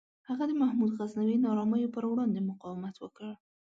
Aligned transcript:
هغه 0.27 0.43
د 0.47 0.51
محمود 0.61 0.91
غزنوي 0.99 1.37
نارامیو 1.45 1.93
پر 1.95 2.03
وړاندې 2.07 2.47
مقاومت 2.49 2.95
وکړ. 2.99 3.23